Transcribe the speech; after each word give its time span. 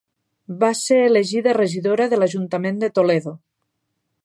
Va 0.63 0.69
ser 0.79 0.97
elegida 1.09 1.53
regidora 1.59 2.09
de 2.15 2.21
l'Ajuntament 2.21 2.83
de 2.85 2.91
Toledo. 2.99 3.37